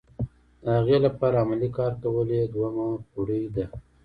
د 0.63 0.65
هغې 0.77 0.97
لپاره 1.05 1.35
عملي 1.43 1.69
کار 1.77 1.93
کول 2.03 2.27
یې 2.37 2.43
دوهمه 2.53 2.87
پوړۍ 3.11 3.43
ده. 3.55 3.65